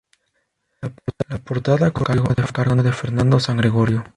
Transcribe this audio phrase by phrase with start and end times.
[1.29, 4.03] La portada corrió a cargo de Fernando San Gregorio.